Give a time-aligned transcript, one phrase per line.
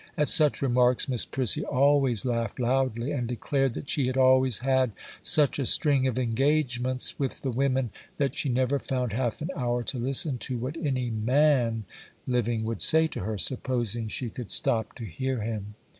[0.17, 4.93] At such remarks, Miss Prissy always laughed loudly, and declared that she had always had
[5.21, 9.83] such a string of engagements with the women that she never found half an hour
[9.83, 11.85] to listen to what any man
[12.25, 15.75] living would say to her, supposing she could stop to hear him.